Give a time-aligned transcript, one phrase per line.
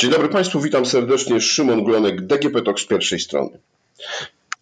[0.00, 1.40] Dzień dobry Państwu, witam serdecznie.
[1.40, 3.58] Szymon Glonek, DGP Talk z pierwszej strony.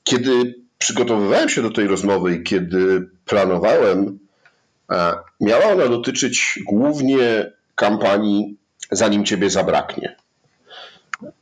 [0.04, 4.18] Kiedy przygotowywałem się do tej rozmowy i kiedy planowałem,
[5.40, 8.56] miała ona dotyczyć głównie kampanii
[8.90, 10.16] Zanim Ciebie zabraknie.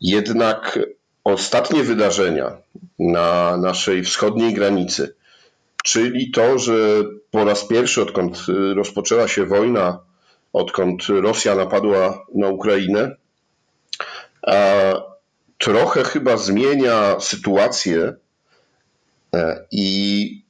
[0.01, 0.79] Jednak
[1.25, 2.57] ostatnie wydarzenia
[2.99, 5.15] na naszej wschodniej granicy,
[5.85, 6.77] czyli to, że
[7.31, 8.39] po raz pierwszy, odkąd
[8.75, 9.99] rozpoczęła się wojna,
[10.53, 13.17] odkąd Rosja napadła na Ukrainę,
[15.59, 18.15] trochę chyba zmienia sytuację
[19.35, 20.47] e, i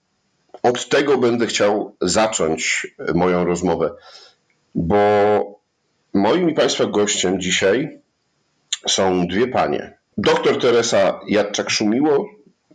[0.62, 3.91] od tego będę chciał zacząć moją rozmowę,
[4.74, 4.96] bo
[6.14, 8.00] moim i Państwa gościem dzisiaj
[8.88, 9.98] są dwie panie.
[10.19, 12.24] Doktor Teresa Jadczak-Szumiło,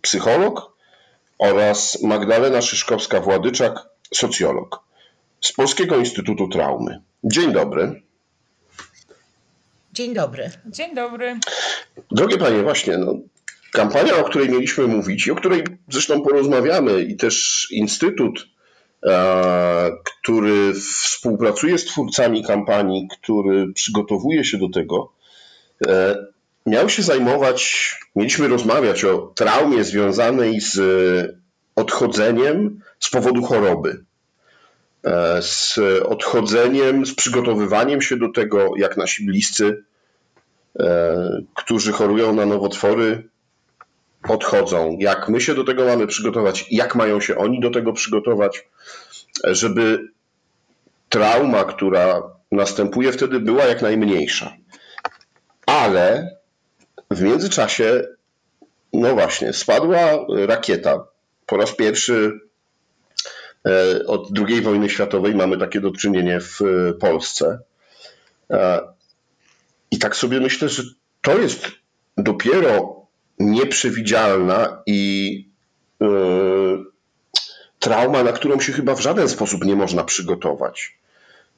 [0.01, 0.71] psycholog
[1.39, 3.73] oraz Magdalena Szyszkowska-Władyczak,
[4.13, 4.83] socjolog
[5.41, 7.01] z Polskiego Instytutu Traumy.
[7.23, 8.01] Dzień dobry.
[9.93, 10.49] Dzień dobry.
[10.65, 11.39] Dzień dobry.
[12.11, 13.15] Drogie panie, właśnie, no,
[13.71, 18.47] kampania, o której mieliśmy mówić i o której zresztą porozmawiamy, i też Instytut,
[19.05, 25.11] e, który współpracuje z twórcami kampanii, który przygotowuje się do tego,
[25.87, 26.25] e,
[26.65, 30.79] miał się zajmować, mieliśmy rozmawiać o traumie związanej z
[31.75, 34.03] odchodzeniem z powodu choroby.
[35.05, 39.83] E, z odchodzeniem, z przygotowywaniem się do tego, jak nasi bliscy,
[40.79, 43.29] e, którzy chorują na nowotwory,
[44.29, 48.67] odchodzą, jak my się do tego mamy przygotować, jak mają się oni do tego przygotować,
[49.43, 50.07] żeby
[51.09, 54.53] trauma, która następuje wtedy, była jak najmniejsza.
[55.65, 56.29] Ale
[57.11, 58.07] w międzyczasie,
[58.93, 59.99] no właśnie, spadła
[60.47, 61.03] rakieta.
[61.45, 62.50] Po raz pierwszy E,
[64.07, 67.59] od II wojny światowej mamy takie do czynienia w e, Polsce.
[68.49, 68.81] E,
[69.91, 70.83] I tak sobie myślę, że
[71.21, 71.67] to jest
[72.17, 73.01] dopiero
[73.39, 75.51] nieprzewidzialna i
[77.79, 80.97] trauma, na którą się chyba w żaden sposób nie można przygotować.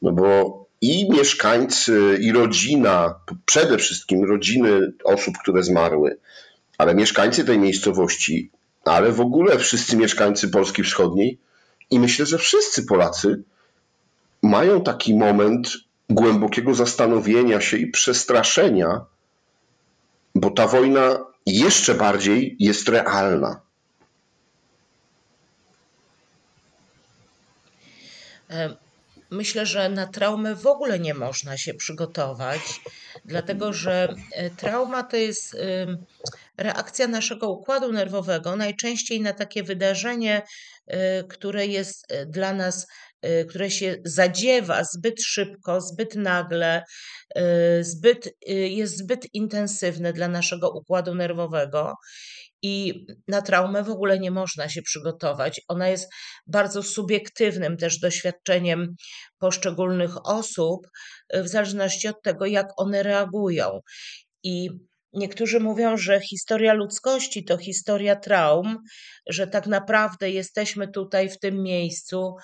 [0.01, 6.17] No bo i mieszkańcy, i rodzina, przede wszystkim rodziny osób, które zmarły,
[6.77, 8.51] ale mieszkańcy tej miejscowości,
[8.85, 11.37] ale w ogóle wszyscy mieszkańcy Polski Wschodniej
[11.89, 13.43] i myślę, że wszyscy Polacy
[14.41, 15.71] mają taki moment
[16.09, 19.05] głębokiego zastanowienia się i przestraszenia,
[20.35, 23.61] bo ta wojna jeszcze bardziej jest realna.
[29.29, 32.81] Myślę, że na traumę w ogóle nie można się przygotować,
[33.25, 35.57] dlatego że e, trauma to jest
[36.57, 40.43] reakcja naszego układu nerwowego, najczęściej na takie wydarzenie, e,
[41.29, 42.87] które jest e, dla nas,
[43.49, 46.83] które się zadziewa zbyt szybko, zbyt nagle,
[47.81, 51.93] zbyt, jest zbyt intensywne dla naszego układu nerwowego
[52.63, 55.61] i na traumę w ogóle nie można się przygotować.
[55.67, 56.09] Ona jest
[56.47, 58.95] bardzo subiektywnym też doświadczeniem
[59.39, 60.87] poszczególnych osób,
[61.33, 63.79] w zależności od tego, jak one reagują.
[64.43, 64.69] I
[65.13, 68.77] Niektórzy mówią, że historia ludzkości to historia traum,
[69.29, 72.35] że tak naprawdę jesteśmy tutaj w tym miejscu,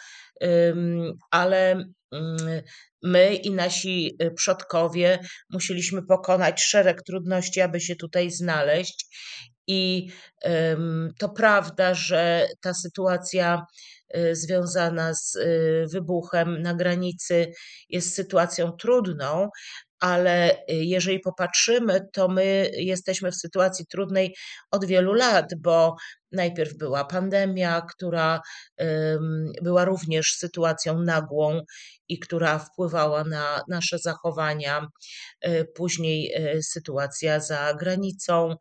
[1.32, 1.86] ale
[3.04, 5.20] my i nasi przodkowie
[5.50, 9.06] musieliśmy pokonać szereg trudności, aby się tutaj znaleźć.
[9.68, 10.10] I
[11.20, 13.66] to prawda, że ta sytuacja
[14.18, 17.52] y, związana z y, wybuchem na granicy
[17.90, 19.50] jest sytuacją trudną,
[20.00, 24.36] ale y, jeżeli popatrzymy, to my jesteśmy w sytuacji trudnej
[24.72, 25.96] od wielu lat, bo
[26.32, 28.42] najpierw była pandemia, która
[29.62, 31.62] była również sytuacją nagłą
[32.08, 34.88] i która wpływała na nasze zachowania,
[35.48, 38.56] y, później y, sytuacja za granicą.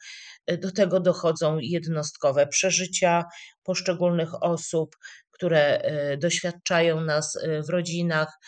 [0.58, 3.24] Do tego dochodzą jednostkowe przeżycia
[3.62, 4.96] poszczególnych osób,
[5.30, 5.82] które
[6.18, 8.38] doświadczają nas w rodzinach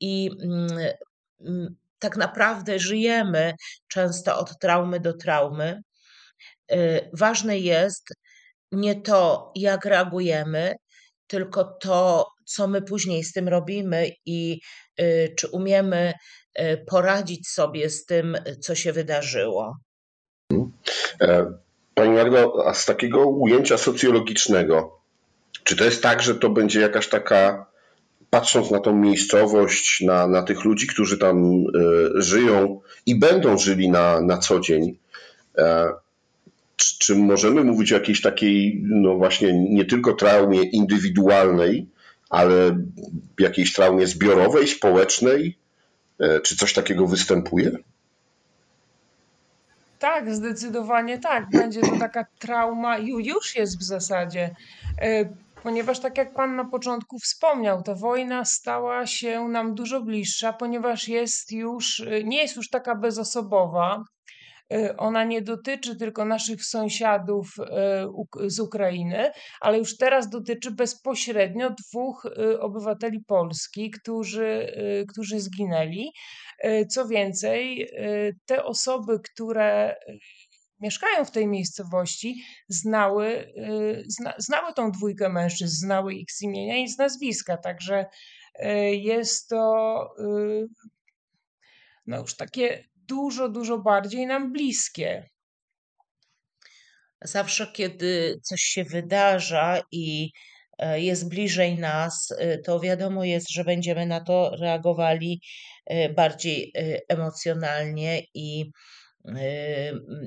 [0.00, 0.68] i mm,
[1.40, 3.52] mm, tak naprawdę żyjemy
[3.88, 5.80] często od traumy do traumy.
[6.72, 8.08] Y, ważne jest
[8.72, 10.74] nie to, jak reagujemy,
[11.26, 14.60] tylko to, co my później z tym robimy i
[15.00, 16.12] y, czy umiemy
[16.58, 19.76] y, poradzić sobie z tym, co się wydarzyło.
[21.20, 21.52] E,
[21.94, 25.00] pani Magdo, a z takiego ujęcia socjologicznego,
[25.64, 27.73] czy to jest tak, że to będzie jakaś taka
[28.34, 33.90] patrząc na tą miejscowość, na, na tych ludzi, którzy tam y, żyją i będą żyli
[33.90, 34.98] na, na co dzień,
[35.58, 35.88] e,
[36.76, 41.86] czy, czy, możemy mówić o jakiejś takiej, no właśnie, nie tylko traumie indywidualnej,
[42.30, 42.78] ale
[43.38, 45.58] jakiejś traumie zbiorowej, społecznej?
[46.20, 47.70] E, czy coś takiego występuje?
[49.98, 51.50] Tak, zdecydowanie tak.
[51.50, 54.54] Będzie to taka trauma, już jest w zasadzie.
[55.64, 61.08] Ponieważ, tak jak Pan na początku wspomniał, ta wojna stała się nam dużo bliższa, ponieważ
[61.08, 64.04] jest już, e, nie jest już taka bezosobowa.
[64.72, 67.48] E, ona nie dotyczy tylko naszych sąsiadów
[68.46, 69.30] z Ukrainy,
[69.60, 72.26] ale już teraz dotyczy bezpośrednio dwóch
[72.60, 74.72] obywateli Polski, którzy,
[75.12, 76.12] którzy zginęli.
[76.88, 77.88] Co więcej,
[78.46, 79.96] te osoby, które
[80.84, 83.52] mieszkają w tej miejscowości, znały,
[84.06, 87.56] zna, znały tą dwójkę mężczyzn, znały ich z imienia i z nazwiska.
[87.56, 88.06] Także
[88.90, 90.14] jest to
[92.06, 95.30] no już takie dużo, dużo bardziej nam bliskie.
[97.22, 100.30] Zawsze, kiedy coś się wydarza i
[100.78, 102.34] e, jest bliżej nas,
[102.64, 105.40] to wiadomo jest, że będziemy na to reagowali
[106.16, 106.72] bardziej
[107.08, 108.70] emocjonalnie i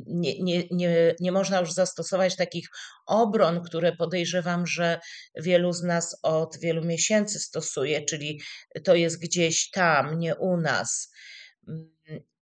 [0.07, 2.69] nie, nie, nie, nie można już zastosować takich
[3.05, 4.99] obron, które podejrzewam, że
[5.35, 8.41] wielu z nas od wielu miesięcy stosuje, czyli
[8.83, 11.11] to jest gdzieś tam, nie u nas.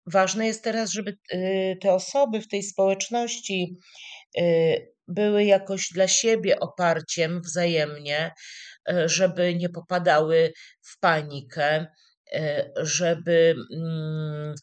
[0.06, 3.78] Ważne jest teraz, żeby y, te osoby w tej społeczności
[4.38, 8.32] y, były jakoś dla siebie oparciem wzajemnie,
[8.90, 11.86] y, żeby nie popadały w panikę,
[12.78, 14.56] żeby mm,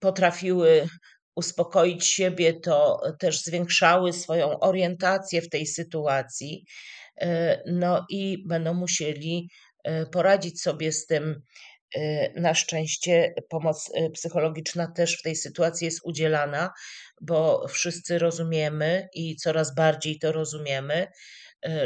[0.00, 0.88] potrafiły
[1.36, 6.64] uspokoić siebie, to też zwiększały swoją orientację w tej sytuacji.
[7.66, 9.50] No i będą musieli
[10.12, 11.42] poradzić sobie z tym
[11.96, 16.70] Y, na szczęście pomoc psychologiczna też w tej sytuacji jest udzielana,
[17.20, 21.06] bo wszyscy rozumiemy i coraz bardziej to rozumiemy,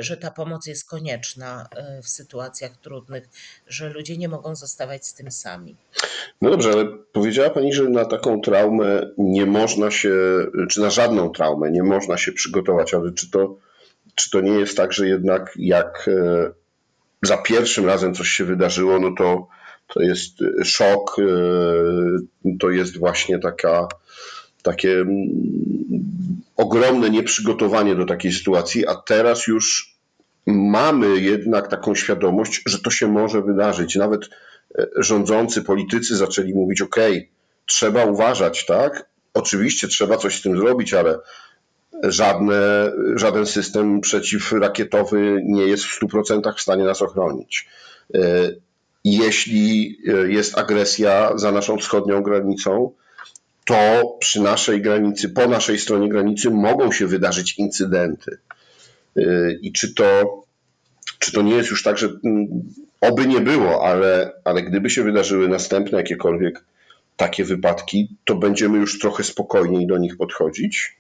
[0.01, 1.69] że ta pomoc jest konieczna
[2.03, 3.29] w sytuacjach trudnych,
[3.67, 5.77] że ludzie nie mogą zostawać z tym sami.
[6.41, 10.15] No dobrze, ale powiedziała Pani, że na taką traumę nie można się,
[10.71, 13.57] czy na żadną traumę nie można się przygotować, ale czy to,
[14.15, 16.51] czy to nie jest tak, że jednak jak e,
[17.23, 19.49] za pierwszym razem coś się wydarzyło, no to
[19.87, 20.33] to jest
[20.65, 21.25] szok, e,
[22.61, 23.89] to jest właśnie taka,
[24.63, 25.29] takie mm,
[26.57, 29.97] ogromne nieprzygotowanie do takiej sytuacji, a teraz już
[30.47, 33.97] mamy jednak taką świadomość, że to się może wydarzyć.
[33.97, 34.29] Nawet
[34.79, 36.97] e, rządzący, politycy zaczęli mówić: OK,
[37.67, 39.07] trzeba uważać, tak?
[39.35, 41.19] Oczywiście trzeba coś z tym zrobić, ale
[42.03, 47.69] żadne, żaden system przeciwrakietowy nie jest w 100% w stanie nas ochronić.
[48.15, 48.19] E,
[49.05, 52.91] jeśli e, jest agresja za naszą wschodnią granicą,
[53.65, 58.39] to przy naszej granicy, po naszej stronie granicy mogą się wydarzyć incydenty.
[59.17, 60.43] E, I czy to,
[61.19, 62.47] czy to nie jest już tak, że mm,
[63.01, 66.65] oby nie było, ale, ale gdyby się wydarzyły następne jakiekolwiek
[67.17, 70.97] takie wypadki, to będziemy już trochę spokojniej do nich podchodzić?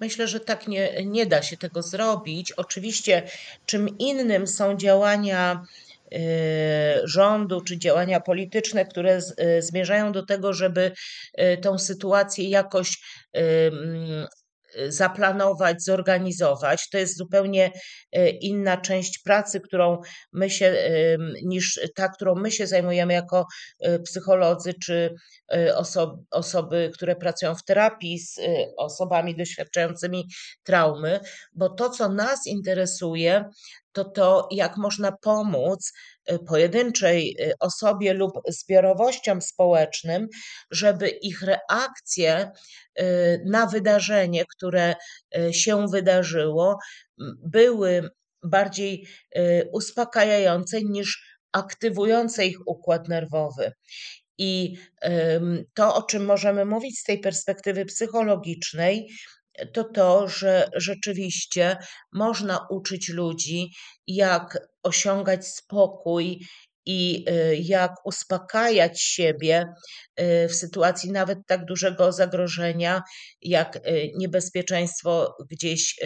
[0.00, 2.52] Myślę, że tak nie, nie da się tego zrobić.
[2.52, 3.22] Oczywiście,
[3.66, 5.87] czym innym są działania Y,
[7.04, 10.92] rządu czy działania polityczne, które y, zmierzają do tego, żeby
[11.40, 12.98] y, tą sytuację jakoś
[13.32, 14.26] mm,
[14.88, 16.88] zaplanować, zorganizować.
[16.90, 17.72] To jest zupełnie
[18.40, 19.98] inna część pracy, którą
[20.32, 20.76] my się,
[21.44, 23.46] niż ta, którą my się zajmujemy jako
[24.04, 25.14] psycholodzy czy
[25.74, 28.40] osoby, osoby, które pracują w terapii z
[28.76, 30.24] osobami doświadczającymi
[30.64, 31.20] traumy,
[31.52, 33.44] bo to, co nas interesuje,
[33.98, 35.92] to to, jak można pomóc
[36.32, 40.28] y, pojedynczej y, osobie lub zbiorowościom społecznym,
[40.70, 42.50] żeby ich reakcje
[43.00, 44.94] y, na wydarzenie, które
[45.52, 46.78] się wydarzyło,
[47.46, 48.08] były
[48.42, 49.06] bardziej
[49.72, 53.72] uspokajające niż aktywujące ich układ nerwowy.
[54.38, 54.76] I
[55.74, 59.08] to, o czym możemy mówić z tej perspektywy psychologicznej,
[59.72, 61.76] to to, że rzeczywiście
[62.12, 63.70] można uczyć ludzi,
[64.06, 66.46] jak osiągać spokój
[66.86, 69.64] i y, jak uspokajać siebie
[70.20, 73.02] y, w sytuacji nawet tak dużego zagrożenia,
[73.42, 76.00] jak y, niebezpieczeństwo gdzieś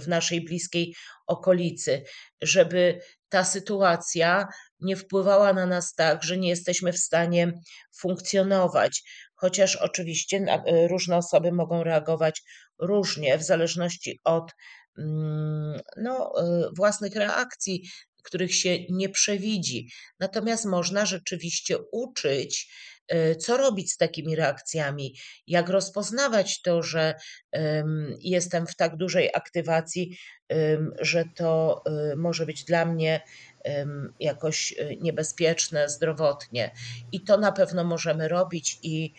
[0.00, 0.94] w naszej bliskiej
[1.26, 2.02] okolicy,
[2.42, 4.48] żeby ta sytuacja
[4.80, 7.52] nie wpływała na nas tak, że nie jesteśmy w stanie
[7.96, 9.02] funkcjonować.
[9.34, 10.46] Chociaż oczywiście
[10.90, 12.42] różne osoby mogą reagować
[12.78, 14.52] różnie w zależności od
[14.98, 16.32] mm, no,
[16.76, 17.82] własnych reakcji,
[18.24, 19.88] których się nie przewidzi.
[20.20, 22.68] Natomiast można rzeczywiście uczyć,
[23.12, 25.14] y, co robić z takimi reakcjami,
[25.46, 27.14] jak rozpoznawać to, że
[28.20, 30.18] jestem w tak dużej aktywacji,
[31.00, 33.20] że to y, może być dla mnie
[34.20, 36.70] jakoś niebezpieczne zdrowotnie.
[37.12, 39.14] I to na pewno możemy robić i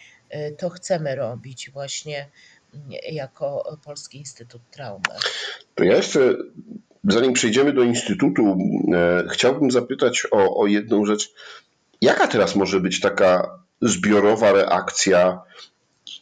[0.57, 2.31] to chcemy robić właśnie
[3.11, 5.15] jako Polski Instytut Traumy.
[5.75, 6.35] To ja jeszcze,
[7.09, 8.57] zanim przejdziemy do Instytutu,
[9.31, 11.33] chciałbym zapytać o, o jedną rzecz.
[12.01, 15.41] Jaka teraz może być taka zbiorowa reakcja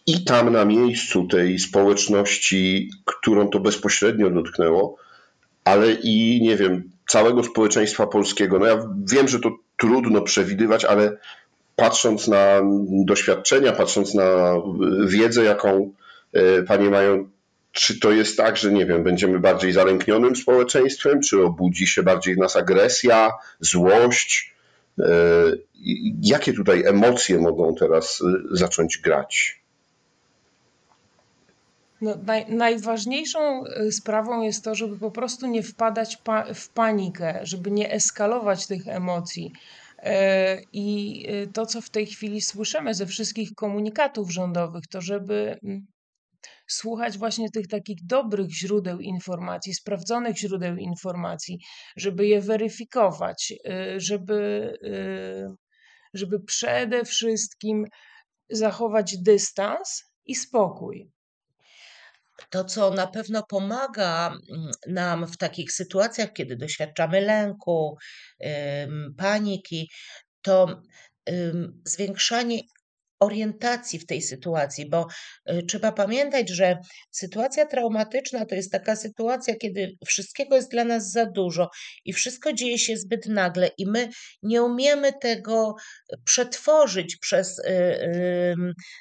[0.07, 4.97] i tam na miejscu tej społeczności, którą to bezpośrednio dotknęło,
[5.63, 8.59] ale i nie wiem, całego społeczeństwa polskiego.
[8.59, 11.17] No ja wiem, że to trudno przewidywać, ale
[11.75, 12.61] patrząc na
[13.05, 14.53] doświadczenia, patrząc na
[15.07, 15.91] wiedzę, jaką
[16.33, 17.29] e, panie mają,
[17.73, 22.35] czy to jest tak, że nie wiem, będziemy bardziej zalęknionym społeczeństwem, czy obudzi się bardziej
[22.35, 24.53] w nas agresja, złość?
[24.99, 25.03] E,
[26.21, 29.63] jakie tutaj emocje mogą teraz e, zacząć grać?
[32.01, 37.39] No, naj, najważniejszą y, sprawą jest to, żeby po prostu nie wpadać pa, w panikę,
[37.43, 39.51] żeby nie eskalować tych emocji.
[39.99, 45.59] E, I y, to, co w tej chwili słyszymy ze wszystkich komunikatów rządowych, to żeby
[45.63, 45.85] mm,
[46.73, 51.59] słuchać właśnie tych takich dobrych źródeł informacji, sprawdzonych źródeł informacji,
[51.95, 54.71] żeby je weryfikować, y, żeby,
[56.13, 57.85] żeby przede wszystkim
[58.49, 61.11] zachować dystans i spokój.
[62.49, 67.97] To, co na pewno pomaga mm, nam w takich sytuacjach, kiedy doświadczamy lęku,
[69.17, 69.89] paniki,
[70.41, 70.81] to
[71.85, 72.59] zwiększanie
[73.23, 75.07] orientacji w tej sytuacji, bo
[75.51, 76.77] y, trzeba pamiętać, że
[77.11, 81.69] sytuacja traumatyczna to jest taka sytuacja, kiedy wszystkiego jest dla nas za dużo
[82.05, 84.09] i wszystko dzieje się zbyt nagle, i my
[84.43, 85.75] nie umiemy tego
[86.25, 88.55] przetworzyć przez y,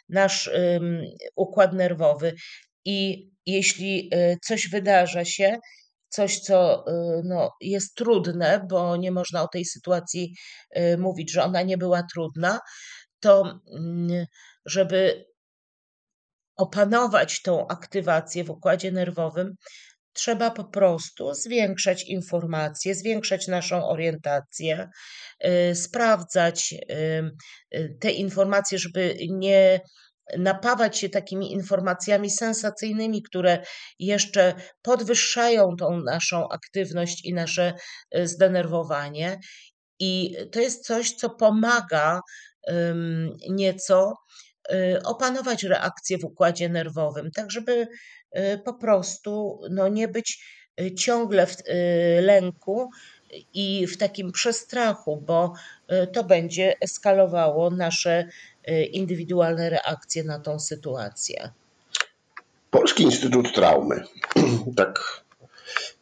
[0.09, 0.51] nasz
[1.37, 2.35] układ nerwowy.
[2.85, 5.59] I jeśli y, coś wydarza się,
[6.09, 10.35] coś, co y, no, jest trudne, bo nie można o tej sytuacji
[10.77, 12.61] y, mówić, że ona nie była trudna,
[13.23, 14.27] to mm,
[14.67, 15.25] żeby
[16.57, 19.55] opanować tą aktywację w układzie nerwowym,
[20.13, 24.89] trzeba po prostu zwiększać informacje, zwiększać naszą orientację,
[25.75, 26.75] sprawdzać
[28.01, 29.81] te informacje, żeby nie
[30.39, 33.63] napawać się takimi informacjami sensacyjnymi, które
[33.99, 37.75] jeszcze podwyższają tą naszą aktywność i nasze
[38.17, 39.39] y, zdenerwowanie.
[39.99, 42.21] I to jest coś, co pomaga
[43.51, 44.19] nieco
[44.73, 47.89] y, opanować reakcję w układzie nerwowym, tak żeby
[48.37, 50.63] y, po prostu no, nie być
[50.97, 51.57] ciągle w
[52.21, 52.91] lęku
[53.55, 55.53] i w takim przestrachu, bo
[56.13, 58.29] to będzie eskalowało nasze
[58.69, 61.51] Y, indywidualne reakcje na tą sytuację.
[62.71, 64.05] Polski Instytut Traumy.
[64.77, 65.23] Tak,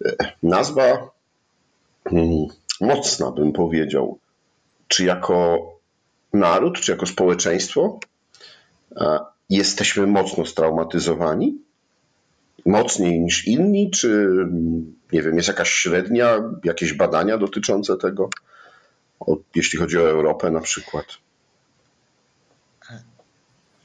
[0.06, 1.10] y, nazwa
[2.12, 2.46] mm,
[2.80, 4.18] mocna, bym powiedział.
[4.88, 5.58] Czy jako
[6.32, 8.00] naród, czy jako społeczeństwo
[9.50, 11.58] jesteśmy mocno straumatyzowani?
[12.66, 14.28] Mocniej niż inni, czy
[15.12, 18.30] nie wiem, jest jakaś średnia, jakieś badania dotyczące tego,
[19.54, 21.06] jeśli chodzi o Europę na przykład?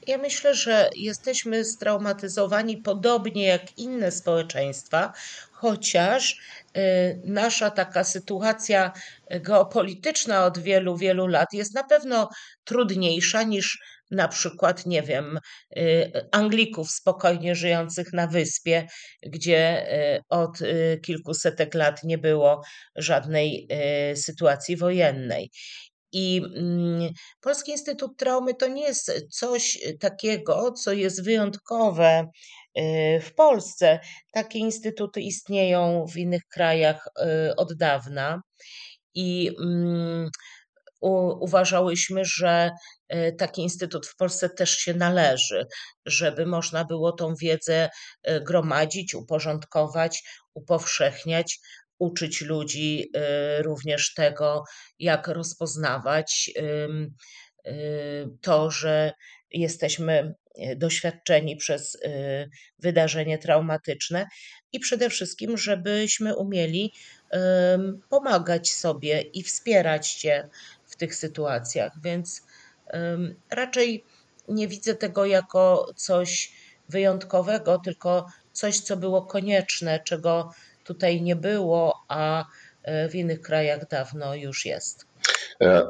[0.06, 5.12] Ja myślę, że jesteśmy straumatyzowani podobnie jak inne społeczeństwa,
[5.52, 6.40] chociaż
[6.76, 8.92] y, nasza taka sytuacja
[9.30, 12.28] geopolityczna od wielu, wielu lat jest na pewno
[12.64, 13.78] trudniejsza niż
[14.10, 15.38] na przykład, nie wiem,
[15.76, 18.86] y, Anglików spokojnie żyjących na wyspie,
[19.22, 20.58] gdzie y, od
[21.02, 22.62] kilkusetek lat nie było
[22.96, 23.68] żadnej
[24.14, 25.50] sytuacji wojennej.
[26.18, 32.30] I mm, Polski Instytut Traumy to nie jest coś takiego, co jest wyjątkowe
[32.78, 34.00] y, w Polsce.
[34.32, 37.08] Takie instytuty istnieją w innych krajach
[37.50, 38.42] y, od dawna
[39.14, 40.30] i mm,
[41.40, 42.70] uważałyśmy, że
[43.14, 45.66] y, taki instytut w Polsce też się należy,
[46.06, 47.90] żeby można było tą wiedzę
[48.40, 50.22] gromadzić, uporządkować,
[50.54, 51.58] upowszechniać,
[51.98, 53.10] uczyć ludzi
[53.58, 54.64] y, również tego,
[54.98, 56.50] jak rozpoznawać
[57.66, 59.12] y, to, że
[59.50, 61.98] jesteśmy y, doświadczeni przez
[62.78, 64.26] wydarzenie traumatyczne
[64.72, 66.92] i przede wszystkim, żebyśmy umieli
[68.08, 70.48] pomagać sobie i wspierać się
[70.86, 71.92] w tych sytuacjach.
[72.02, 72.42] Więc
[73.50, 74.04] raczej
[74.48, 76.52] nie widzę tego jako coś
[76.88, 80.50] wyjątkowego, tylko coś, co było konieczne, czego
[80.86, 82.44] tutaj nie było, a
[82.82, 85.06] e, w innych krajach dawno już jest.
[85.60, 85.82] E,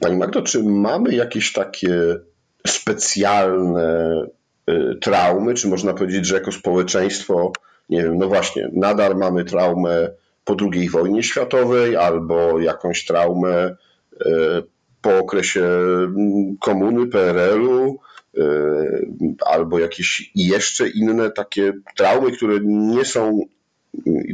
[0.00, 2.16] pani Magdo, czy mamy jakieś takie
[2.66, 4.26] specjalne
[4.66, 7.52] e, traumy, czy można powiedzieć, że jako społeczeństwo,
[7.88, 10.10] nie wiem, no właśnie, nadal mamy traumę
[10.44, 13.76] po II wojnie światowej albo jakąś traumę
[15.02, 17.98] po okresie mm, komuny, PRL-u,
[19.46, 23.40] albo jakieś jeszcze inne takie traumy, które nie są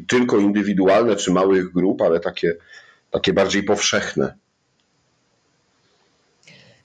[0.09, 2.55] tylko indywidualne czy małych grup, ale takie,
[3.11, 4.35] takie bardziej powszechne.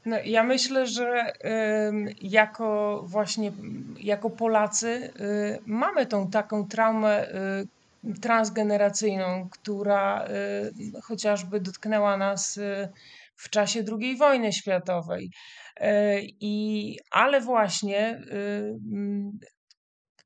[0.08, 1.34] No, ja myślę, że
[2.22, 3.52] jako właśnie
[4.00, 12.60] jako Polacy y, mamy tą taką traumę y, transgeneracyjną, która y, chociażby dotknęła nas
[13.36, 15.32] w czasie II wojny światowej.
[16.42, 18.22] I, ale właśnie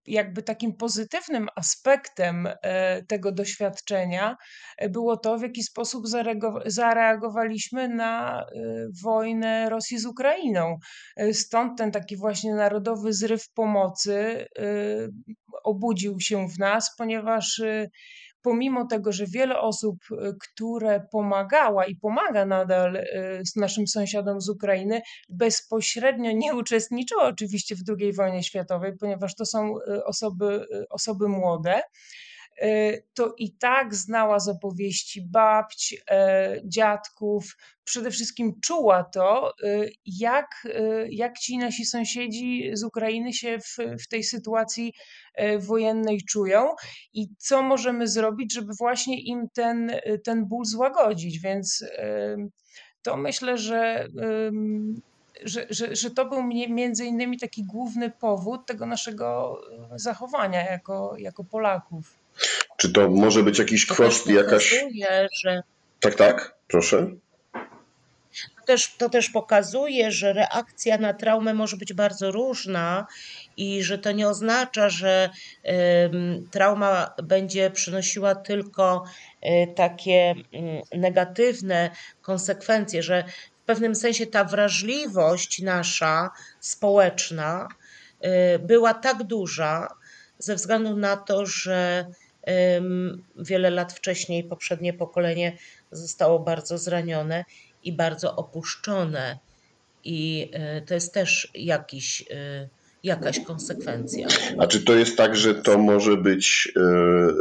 [0.06, 4.38] jakby takim pozytywnym aspektem e, tego doświadczenia
[4.78, 6.04] e, było to, w jaki sposób
[6.66, 8.46] zareagowaliśmy na e,
[9.04, 10.78] wojnę Rosji z Ukrainą.
[11.34, 14.46] Stąd ten taki właśnie narodowy zryw pomocy
[15.64, 17.62] obudził się w nas, ponieważ
[18.42, 23.06] pomimo tego, że wiele osób, y, które pomagała i pomaga nadal y,
[23.46, 29.46] z naszym sąsiadom z Ukrainy, bezpośrednio nie uczestniczyło oczywiście w II wojnie światowej, ponieważ to
[29.46, 31.82] są y, osoby, osoby młode,
[33.14, 40.68] to i tak znała z opowieści babć, e, dziadków, przede wszystkim czuła to, e, jak,
[41.10, 44.94] jak ci nasi sąsiedzi z Ukrainy się w, w tej sytuacji
[45.60, 46.68] wojennej czują
[47.14, 49.92] i co możemy zrobić, żeby właśnie im ten,
[50.24, 51.40] ten ból złagodzić.
[51.40, 51.86] Więc
[53.02, 54.08] to myślę, że
[55.44, 59.58] że, że, że to był między innymi taki główny powód tego naszego
[59.96, 62.21] zachowania jako, jako Polaków.
[62.82, 64.86] Czy to może być jakiś to koszt, jakaś...
[65.44, 65.64] że...
[66.00, 67.12] Tak, tak, proszę.
[68.56, 73.08] To też, to też pokazuje, że reakcja na traumę może być bardzo różna
[73.58, 75.30] i że to nie oznacza, że
[75.66, 75.70] y,
[76.52, 79.04] trauma będzie przynosiła tylko
[79.44, 80.36] y, takie
[80.94, 83.24] y, negatywne konsekwencje, że
[83.64, 87.68] w pewnym sensie ta wrażliwość nasza społeczna
[88.56, 89.88] y, była tak duża
[90.40, 92.06] ze względu na to, że
[93.36, 95.58] wiele lat wcześniej poprzednie pokolenie
[95.92, 97.46] zostało bardzo zranione
[97.84, 99.40] i bardzo opuszczone.
[100.04, 102.68] I e, to jest też jakiś, e,
[103.04, 104.28] jakaś konsekwencja.
[104.58, 106.82] A czy to jest tak, że to może być e,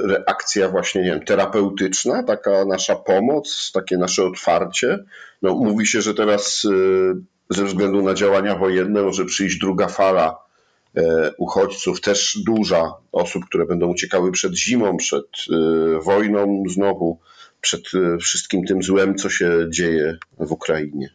[0.07, 4.99] reakcja właśnie, nie wiem, terapeutyczna, taka nasza pomoc, takie nasze otwarcie?
[5.43, 6.67] No, mówi się, że teraz
[7.51, 10.50] ze względu na działania wojenne może przyjść druga fala
[11.39, 17.19] uchodźców, też duża osób, które będą uciekały przed zimą, przed e, wojną, znowu
[17.61, 21.11] przed e, wszystkim tym złem, co się dzieje w Ukrainie.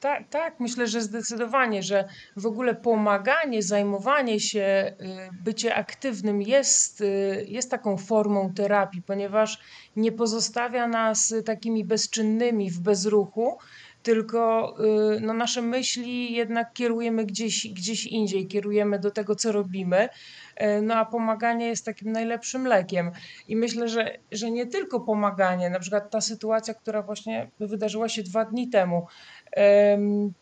[0.00, 4.96] Tak, tak, myślę, że zdecydowanie, że w ogóle pomaganie, zajmowanie się,
[5.44, 7.02] bycie aktywnym jest,
[7.46, 9.58] jest taką formą terapii, ponieważ
[9.96, 13.58] nie pozostawia nas takimi bezczynnymi w bezruchu,
[14.06, 14.74] tylko
[15.16, 20.08] y, no, nasze myśli jednak kierujemy gdzieś, gdzieś indziej, kierujemy do tego, co robimy.
[20.56, 23.10] E, no a pomaganie jest takim najlepszym lekiem.
[23.48, 28.22] I myślę, że, że nie tylko pomaganie, na przykład ta sytuacja, która właśnie wydarzyła się
[28.22, 29.06] dwa dni temu,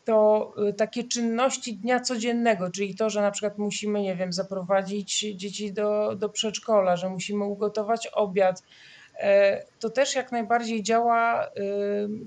[0.04, 5.26] to y, takie czynności dnia codziennego, czyli to, że na przykład musimy, nie wiem, zaprowadzić
[5.36, 8.62] dzieci do, do przedszkola, że musimy ugotować obiad,
[9.78, 11.50] to też jak najbardziej działa, y,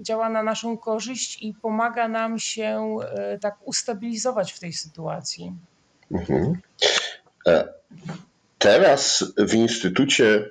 [0.02, 5.54] działa na naszą korzyść i pomaga nam się e, tak ustabilizować w tej sytuacji.
[6.12, 6.54] Mhm.
[7.48, 7.68] E,
[8.58, 10.50] teraz w Instytucie,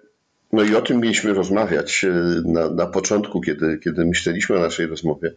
[0.53, 2.07] no i o tym mieliśmy rozmawiać
[2.44, 5.33] na, na początku, kiedy, kiedy myśleliśmy o naszej rozmowie,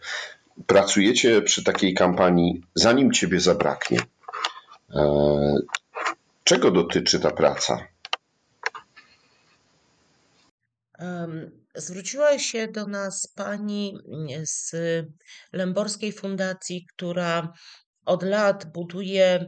[0.68, 4.00] pracujecie przy takiej kampanii Zanim Ciebie zabraknie.
[6.44, 7.88] Czego dotyczy ta praca?
[11.76, 14.72] Zwróciła się do nas pani mm, z
[15.54, 17.54] Lęborskiej Fundacji, która
[18.06, 19.46] od lat buduje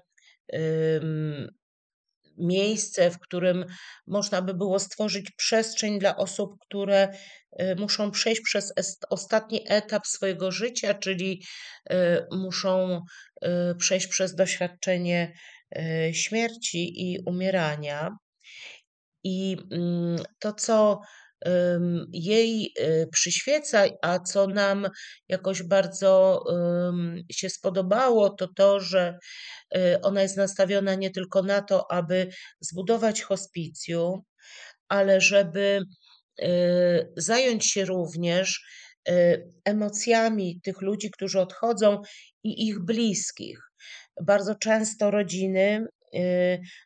[2.37, 3.65] miejsce, w którym
[4.07, 7.13] można by było stworzyć przestrzeń dla osób, które
[7.61, 8.73] y, muszą przejść przez
[9.09, 11.43] ostatni etap swojego życia, czyli
[11.91, 11.95] y,
[12.31, 13.01] muszą
[13.45, 15.33] y, przejść przez doświadczenie
[16.11, 18.09] śmierci i umierania.
[19.23, 21.01] I mm, to, co
[22.13, 24.87] jej y, przyświeca, a co nam
[25.29, 26.43] jakoś bardzo
[27.31, 29.17] się spodobało, to to, że
[29.75, 32.27] y, ona jest nastawiona nie tylko na to, aby
[32.59, 34.21] zbudować hospicjum,
[34.87, 35.81] ale żeby
[36.41, 38.61] y, zająć się również
[39.65, 42.01] emocjami tych ludzi, którzy odchodzą
[42.43, 43.59] i ich bliskich.
[44.23, 45.85] Bardzo często rodziny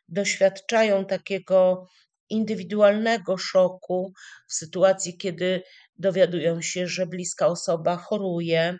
[0.08, 1.86] doświadczają takiego
[2.30, 4.12] indywidualnego szoku
[4.48, 5.62] w sytuacji, kiedy
[5.98, 8.78] dowiadują się, że bliska osoba choruje,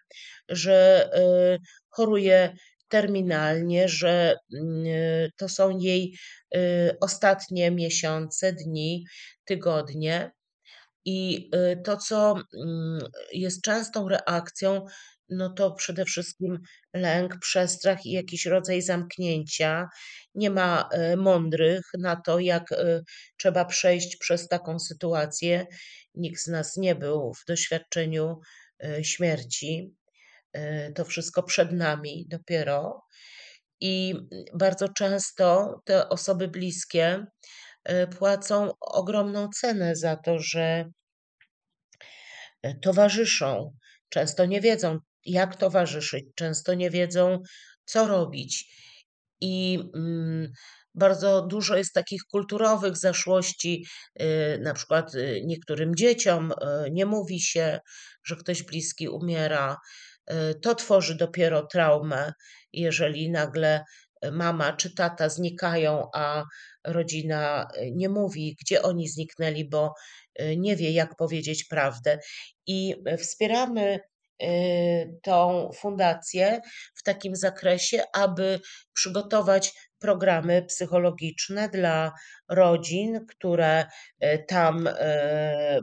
[0.48, 1.10] że
[1.56, 2.56] y, choruje
[2.88, 4.84] terminalnie, że mm,
[5.36, 6.18] to są jej
[7.00, 9.04] ostatnie miesiące, dni,
[9.44, 10.30] tygodnie.
[11.04, 11.50] I
[11.84, 12.98] to, co mm,
[13.32, 14.86] jest częstą reakcją,
[15.28, 16.58] no to przede wszystkim
[16.96, 19.88] lęk, przestrach i jakiś rodzaj zamknięcia.
[20.34, 23.02] Nie ma e, mądrych na to, jak e,
[23.36, 25.66] trzeba przejść przez taką sytuację.
[26.14, 28.40] Nikt z nas nie był w doświadczeniu
[28.84, 29.94] e, śmierci.
[30.94, 33.02] To wszystko przed nami dopiero.
[33.80, 34.14] I
[34.54, 37.26] bardzo często te osoby bliskie
[38.18, 40.90] płacą ogromną cenę za to, że
[42.82, 43.76] towarzyszą.
[44.08, 47.42] Często nie wiedzą, jak towarzyszyć, często nie wiedzą,
[47.84, 48.76] co robić.
[49.40, 50.52] I mm,
[50.96, 53.86] bardzo dużo jest takich kulturowych zaszłości,
[54.20, 57.80] y, na przykład y, niektórym dzieciom y, nie mówi się,
[58.24, 59.76] że ktoś bliski umiera.
[60.62, 62.32] To tworzy dopiero traumę,
[62.72, 63.84] jeżeli nagle
[64.32, 66.44] mama czy tata znikają, a
[66.84, 69.94] rodzina nie mówi, gdzie oni zniknęli, bo
[70.56, 72.18] nie wie, jak powiedzieć prawdę.
[72.66, 74.00] I wspieramy
[75.22, 76.60] tą fundację
[76.94, 78.60] w takim zakresie, aby
[78.92, 82.12] przygotować programy psychologiczne dla
[82.48, 83.84] rodzin, które
[84.24, 84.92] y, tam y,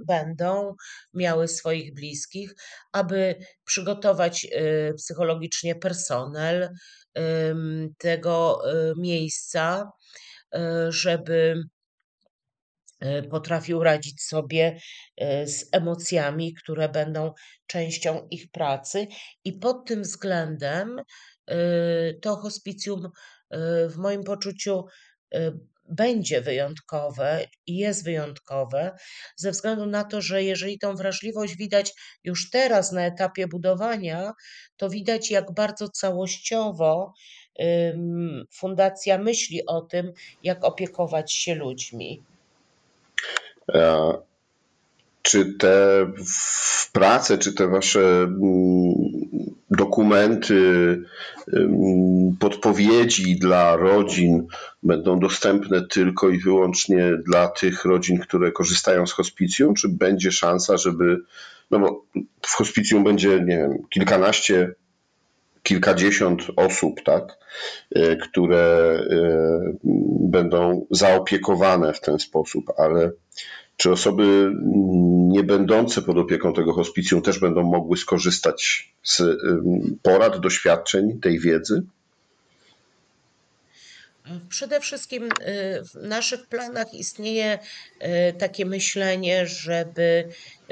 [0.07, 0.75] będą
[1.13, 2.55] miały swoich bliskich,
[2.91, 3.35] aby
[3.65, 4.47] przygotować
[4.97, 6.69] psychologicznie personel
[7.97, 8.61] tego
[8.97, 9.91] miejsca,
[10.89, 11.63] żeby
[13.29, 14.79] potrafił radzić sobie
[15.17, 17.33] e, z emocjami, które będą
[17.67, 19.07] częścią ich pracy,
[19.43, 21.55] i pod tym względem e,
[22.13, 23.09] to hospicjum
[23.89, 24.85] w moim poczuciu
[25.89, 28.95] będzie wyjątkowe i jest wyjątkowe,
[29.35, 34.31] ze względu na to, że jeżeli tą wrażliwość widać już teraz na etapie budowania,
[34.77, 37.13] to widać, jak bardzo całościowo
[38.53, 40.13] fundacja myśli o tym,
[40.43, 42.23] jak opiekować się ludźmi.
[43.69, 44.13] E,
[45.21, 46.05] czy te
[46.91, 48.93] prace, czy te wasze mm,
[49.71, 51.01] dokumenty,
[52.39, 54.47] podpowiedzi dla rodzin
[54.83, 59.73] będą dostępne tylko i wyłącznie dla tych rodzin, które korzystają z hospicjum?
[59.73, 61.21] Czy będzie szansa, żeby.
[61.71, 62.05] No bo
[62.41, 64.73] w hospicjum będzie, nie wiem, kilkanaście,
[65.63, 67.37] kilkadziesiąt osób, tak,
[67.95, 68.57] e, które
[69.09, 69.73] e,
[70.19, 73.11] będą zaopiekowane w ten sposób, ale
[73.77, 74.51] czy osoby
[75.27, 79.21] nie będące pod opieką tego hospicjum też będą mogły skorzystać z
[80.01, 81.83] porad, doświadczeń, tej wiedzy?
[84.49, 85.29] Przede wszystkim y,
[85.85, 90.29] w naszych planach istnieje y, takie myślenie, żeby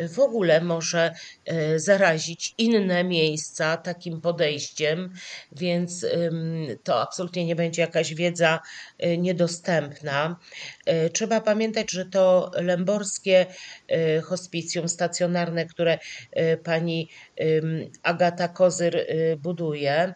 [0.09, 1.13] w ogóle może
[1.51, 5.13] y, zarazić inne miejsca takim podejściem,
[5.51, 6.05] więc
[6.83, 8.59] to absolutnie nie będzie jakaś wiedza
[9.17, 10.39] niedostępna.
[11.13, 13.45] Trzeba pamiętać, że to lęborskie
[14.23, 15.99] hospicjum stacjonarne, które
[16.63, 17.09] pani
[18.03, 19.05] Agata Kozyr
[19.37, 20.13] buduje,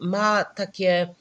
[0.00, 1.14] ma takie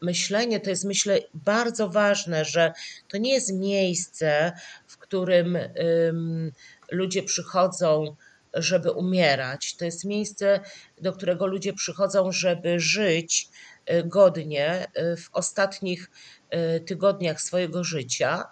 [0.00, 2.72] myślenie to jest, myślę, bardzo ważne, że
[3.08, 4.52] to nie jest miejsce,
[4.86, 5.58] w którym
[6.90, 8.16] ludzie przychodzą,
[8.54, 9.76] żeby umierać.
[9.76, 10.60] To jest miejsce,
[11.00, 13.48] do którego ludzie przychodzą, żeby żyć
[13.90, 16.10] y, godnie y, w ostatnich
[16.86, 18.44] tygodniach swojego życia,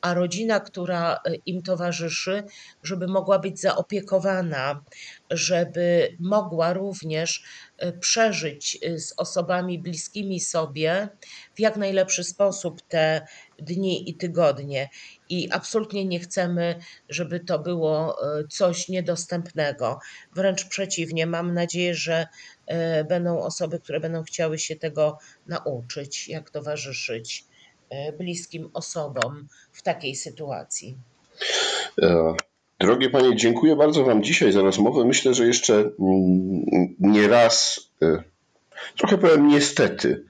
[0.00, 2.44] a rodzina, która im towarzyszy,
[2.82, 4.84] żeby mogła być zaopiekowana,
[5.30, 7.44] żeby mogła również
[7.78, 11.08] e, przeżyć e, z osobami bliskimi sobie
[11.54, 13.26] w jak najlepszy sposób te
[13.58, 14.88] dni i tygodnie.
[15.28, 19.98] I absolutnie nie chcemy, żeby to było e, coś niedostępnego.
[20.34, 22.26] Wręcz przeciwnie, mam nadzieję, że
[23.08, 27.48] będą osoby, które będą chciały się tego nauczyć, jak towarzyszyć
[28.18, 30.96] bliskim osobom w takiej sytuacji.
[32.80, 35.04] Drogie Panie, dziękuję bardzo Wam dzisiaj za rozmowę.
[35.04, 35.90] Myślę, że jeszcze
[36.98, 38.22] nie raz, e,
[38.96, 40.24] trochę powiem niestety,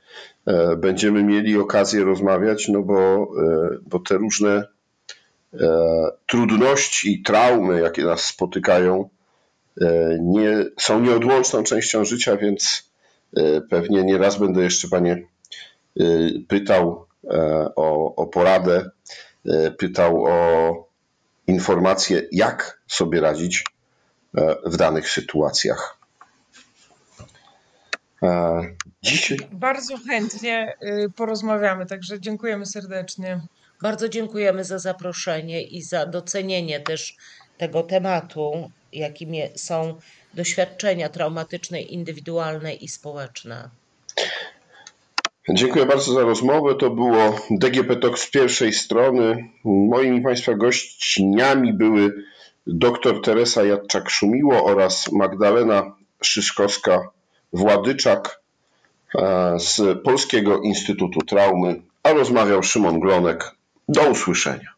[0.47, 4.65] e, będziemy mieli okazję rozmawiać, no bo, e, bo te różne
[6.27, 9.09] trudności i traumy, jakie nas spotykają,
[10.21, 12.91] nie, są nieodłączną częścią życia, więc
[13.71, 15.27] pewnie nie raz będę jeszcze Panie
[16.49, 17.08] pytał
[17.77, 18.91] o, o poradę,
[19.79, 20.89] pytał o
[21.49, 23.65] informacje, jak sobie radzić
[24.37, 25.99] e, w danych sytuacjach.
[28.23, 28.63] E,
[29.03, 29.39] dzisiaj...
[29.53, 33.41] Bardzo chętnie y, porozmawiamy, także dziękujemy serdecznie.
[33.83, 37.17] Bardzo dziękujemy za zaproszenie i za docenienie też
[37.59, 39.99] tego tematu, jakim są
[40.35, 43.71] doświadczenia traumatyczne, indywidualne i społeczne.
[45.53, 46.75] Dziękuję bardzo za rozmowę.
[46.75, 49.49] To było DGP Talk z pierwszej strony.
[49.65, 52.25] Moimi Państwa gościniami były
[52.67, 58.41] dr Teresa Jadczak-Szumiło oraz Magdalena Szyszkowska-Władyczak
[59.15, 63.57] e, z Polskiego Instytutu Traumy, a rozmawiał Szymon Glonek.
[63.89, 64.73] Do usłyszenia.